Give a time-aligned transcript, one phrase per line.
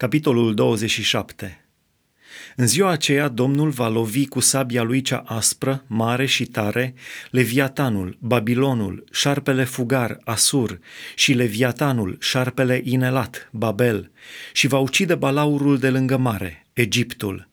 [0.00, 1.64] Capitolul 27
[2.56, 6.94] În ziua aceea Domnul va lovi cu sabia lui cea aspră, mare și tare,
[7.30, 10.78] Leviatanul, Babilonul, șarpele fugar, Asur,
[11.14, 14.10] și Leviatanul, șarpele inelat, Babel,
[14.52, 17.48] și va ucide balaurul de lângă mare, Egiptul.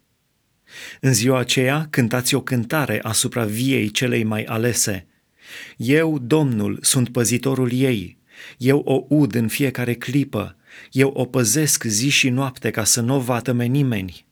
[1.02, 5.07] În ziua aceea cântați o cântare asupra viei celei mai alese.
[5.77, 8.16] Eu, Domnul, sunt păzitorul ei,
[8.57, 10.55] eu o ud în fiecare clipă,
[10.91, 14.25] eu o păzesc zi și noapte ca să nu o vatăme nimeni.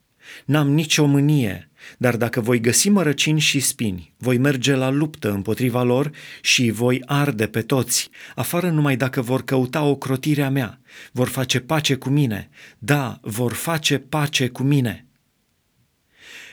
[0.44, 5.82] N-am nicio mânie, dar dacă voi găsi mărăcini și spini, voi merge la luptă împotriva
[5.82, 6.10] lor
[6.40, 10.80] și voi arde pe toți, afară numai dacă vor căuta o crotirea mea,
[11.12, 12.48] vor face pace cu mine,
[12.78, 15.05] da, vor face pace cu mine.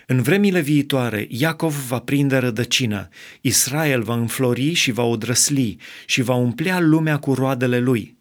[0.07, 3.07] În vremile viitoare, Iacov va prinde rădăcină,
[3.41, 8.17] Israel va înflori și va odrăsli și va umplea lumea cu roadele lui.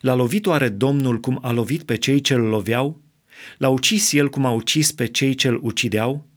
[0.00, 3.02] L-a lovit oare Domnul cum a lovit pe cei ce îl loveau?
[3.58, 6.28] L-a ucis el cum a ucis pe cei ce îl ucideau?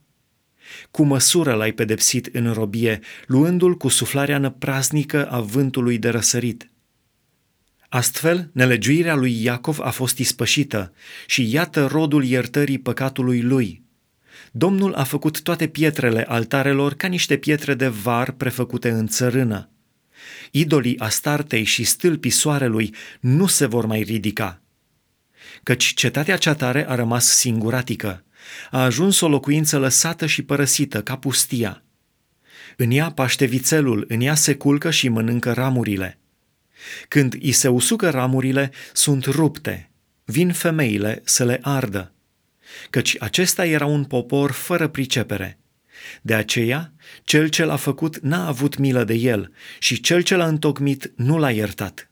[0.92, 6.70] Cu măsură l-ai pedepsit în robie, luându-l cu suflarea năpraznică a vântului de răsărit.
[7.90, 10.94] Astfel, nelegiuirea lui Iacov a fost ispășită
[11.28, 13.83] și iată rodul iertării păcatului lui.
[14.52, 19.70] Domnul a făcut toate pietrele altarelor ca niște pietre de var prefăcute în țărână.
[20.52, 24.62] Idolii Astartei și stâlpii soarelui nu se vor mai ridica.
[25.64, 28.24] Căci cetatea cea tare a rămas singuratică,
[28.72, 31.84] a ajuns o locuință lăsată și părăsită ca pustia.
[32.78, 36.20] În ea paște vițelul, în ea se culcă și mănâncă ramurile.
[37.08, 39.92] Când îi se usucă ramurile, sunt rupte,
[40.26, 42.14] vin femeile să le ardă.
[42.90, 45.58] Căci acesta era un popor fără pricepere–
[46.22, 46.94] de aceea,
[47.24, 51.38] cel ce l-a făcut n-a avut milă de el și cel ce l-a întocmit nu
[51.38, 52.12] l-a iertat.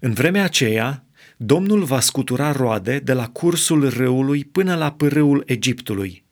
[0.00, 1.04] În vremea aceea,
[1.36, 6.24] Domnul va scutura roade de la cursul râului până la pârâul Egiptului,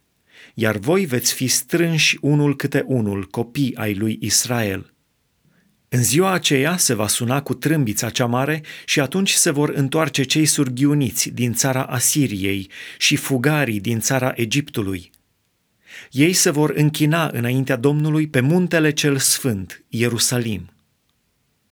[0.54, 4.94] iar voi veți fi strânși unul câte unul, copii ai lui Israel.
[5.88, 10.22] În ziua aceea se va suna cu trâmbița cea mare și atunci se vor întoarce
[10.22, 15.10] cei surghiuniți din țara Asiriei și fugarii din țara Egiptului–
[16.10, 20.68] ei se vor închina înaintea Domnului pe muntele cel sfânt, Ierusalim.